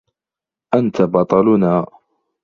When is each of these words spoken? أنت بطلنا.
أنت 0.73 1.01
بطلنا. 1.01 1.85